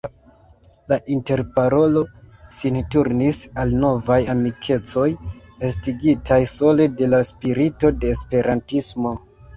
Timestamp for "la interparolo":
0.91-2.01